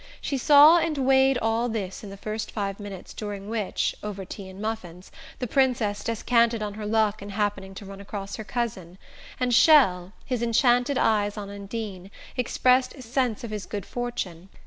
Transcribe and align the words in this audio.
She 0.19 0.35
saw 0.35 0.79
and 0.79 0.97
weighed 0.97 1.37
all 1.43 1.69
this 1.69 2.03
in 2.03 2.09
the 2.09 2.17
first 2.17 2.49
five 2.49 2.79
minutes 2.79 3.13
during 3.13 3.47
which, 3.47 3.93
over 4.01 4.25
tea 4.25 4.49
and 4.49 4.59
muffins, 4.59 5.11
the 5.37 5.45
Princess 5.45 6.03
descanted 6.03 6.63
on 6.63 6.73
her 6.73 6.87
luck 6.87 7.21
in 7.21 7.29
happening 7.29 7.75
to 7.75 7.85
run 7.85 8.01
across 8.01 8.37
her 8.37 8.43
cousin, 8.43 8.97
and 9.39 9.51
Chelles, 9.53 10.11
his 10.25 10.41
enchanted 10.41 10.97
eyes 10.97 11.37
on 11.37 11.51
Undine, 11.51 12.09
expressed 12.35 12.93
his 12.93 13.05
sense 13.05 13.43
of 13.43 13.51
his 13.51 13.67
good 13.67 13.85
fortune. 13.85 14.49